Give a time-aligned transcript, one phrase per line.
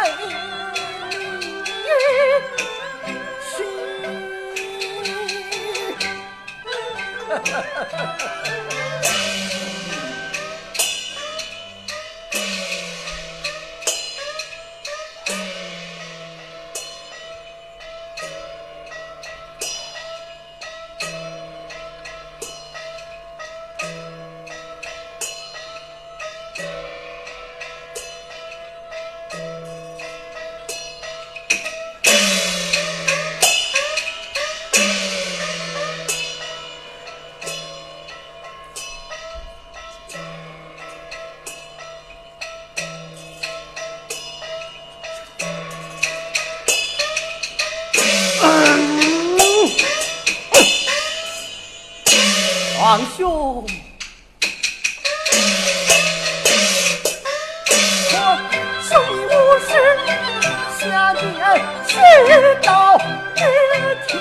[0.00, 0.40] 皇
[53.52, 53.66] 我
[58.80, 59.68] 兄弟无事
[60.78, 60.80] 下
[61.14, 61.20] 殿
[61.84, 61.90] 祈
[62.62, 62.68] 祷
[63.34, 63.38] 日
[64.06, 64.14] 天，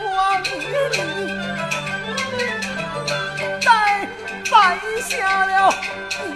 [0.00, 0.08] 王
[0.44, 0.48] 爷
[0.96, 0.96] 你
[3.60, 3.66] 再
[4.46, 4.50] 犯
[5.02, 5.10] 下
[5.44, 5.50] 了
[6.18, 6.28] 言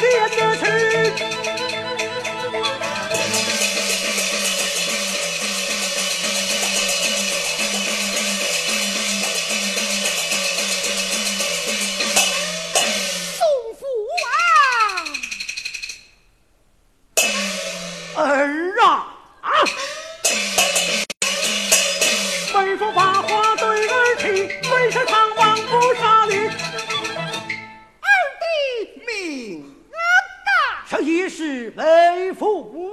[0.00, 1.57] 我一个。
[30.88, 32.87] 成一世为父。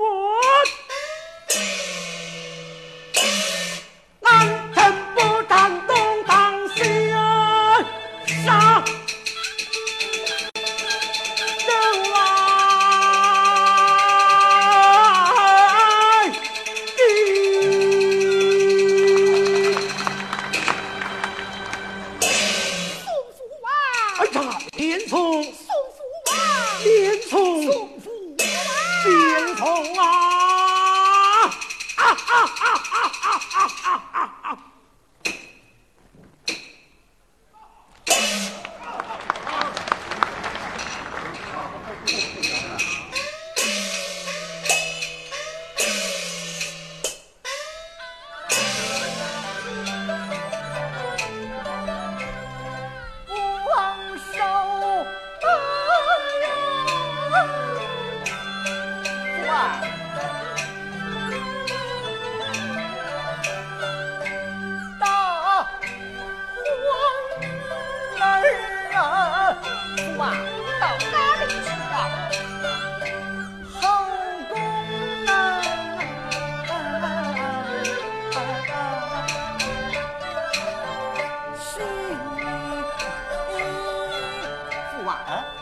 [29.56, 30.25] 痛啊。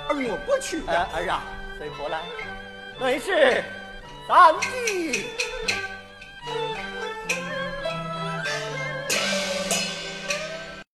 [0.07, 0.81] 下殿的去。
[0.87, 1.41] 儿啊，
[1.77, 2.19] 随婆来，
[2.99, 3.63] 本是
[4.27, 5.25] 三弟。